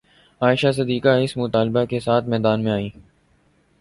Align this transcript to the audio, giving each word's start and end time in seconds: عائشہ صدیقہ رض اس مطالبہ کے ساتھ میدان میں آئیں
عائشہ 0.41 0.71
صدیقہ 0.75 1.07
رض 1.07 1.23
اس 1.23 1.35
مطالبہ 1.37 1.83
کے 1.85 1.99
ساتھ 1.99 2.29
میدان 2.29 2.63
میں 2.63 2.71
آئیں 2.71 2.89